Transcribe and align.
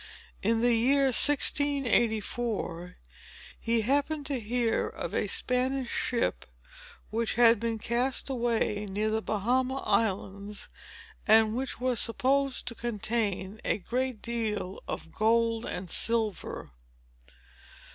In 0.41 0.61
the 0.61 0.73
year 0.73 1.03
1684, 1.03 2.95
he 3.59 3.81
happened 3.81 4.25
to 4.25 4.39
hear 4.39 4.87
of 4.87 5.13
a 5.13 5.27
Spanish 5.27 5.91
ship, 5.91 6.47
which 7.11 7.35
had 7.35 7.59
been 7.59 7.77
cast 7.77 8.27
away 8.27 8.87
near 8.89 9.11
the 9.11 9.21
Bahama 9.21 9.77
Islands, 9.85 10.69
and 11.27 11.55
which 11.55 11.79
was 11.79 11.99
supposed 11.99 12.65
to 12.65 12.73
contain 12.73 13.61
a 13.63 13.77
great 13.77 14.23
deal 14.23 14.81
of 14.87 15.11
gold 15.11 15.67
and 15.67 15.87
silver. 15.87 16.71